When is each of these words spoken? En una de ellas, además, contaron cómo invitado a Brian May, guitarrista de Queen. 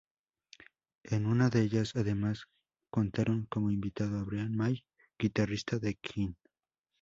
En 1.03 1.27
una 1.27 1.49
de 1.51 1.61
ellas, 1.61 1.95
además, 1.95 2.47
contaron 2.89 3.45
cómo 3.51 3.69
invitado 3.69 4.17
a 4.17 4.23
Brian 4.23 4.55
May, 4.55 4.83
guitarrista 5.19 5.77
de 5.77 5.93
Queen. 5.97 6.35